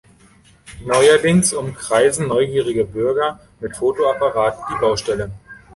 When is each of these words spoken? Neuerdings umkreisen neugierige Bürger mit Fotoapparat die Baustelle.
Neuerdings 0.83 1.53
umkreisen 1.53 2.29
neugierige 2.29 2.85
Bürger 2.85 3.39
mit 3.59 3.77
Fotoapparat 3.77 4.57
die 4.71 4.81
Baustelle. 4.81 5.29